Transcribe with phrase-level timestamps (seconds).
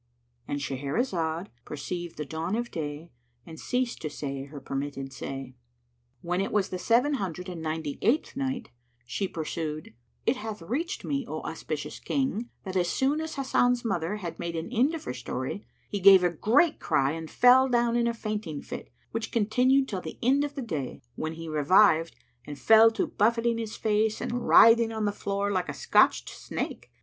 [0.47, 3.11] "—And Shahrazad perceived the dawn of day
[3.45, 5.53] and ceased to say her permitted say.
[6.21, 8.71] When it was the Seven Hundred and Ninety eighth Night,
[9.05, 9.93] She pursued,
[10.25, 14.55] It hath reached me, O auspicious King, that as soon as Hasan's mother had made
[14.55, 18.13] an end of her story, he gave a great cry and fell down in a
[18.15, 22.15] fainting fit which continued till the end of day, when he revived
[22.47, 26.89] and fell to buffeting his face and writhing on the floor like a scotched snake.